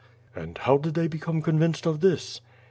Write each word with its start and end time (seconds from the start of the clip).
"And 0.35 0.57
how 0.57 0.77
did 0.79 0.95
they 0.95 1.07
become 1.07 1.43
convinced 1.43 1.85
of 1.85 1.99
this?" 1.99 2.41